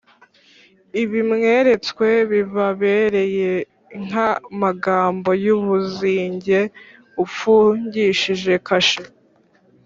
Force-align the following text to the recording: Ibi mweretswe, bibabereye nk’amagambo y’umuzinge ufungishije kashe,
Ibi 1.01 1.19
mweretswe, 1.29 2.07
bibabereye 2.31 3.51
nk’amagambo 4.05 5.29
y’umuzinge 5.45 6.59
ufungishije 7.23 8.53
kashe, 8.69 9.05